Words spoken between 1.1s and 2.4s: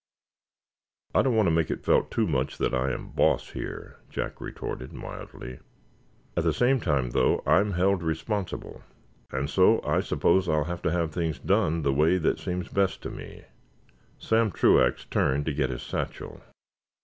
"I don't want to make it felt too